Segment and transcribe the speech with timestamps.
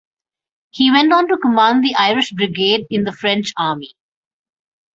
[0.71, 3.93] He went on to command the Irish Brigade in the French army.